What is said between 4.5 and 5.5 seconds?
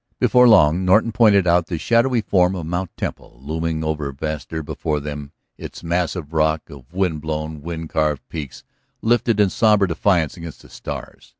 before them,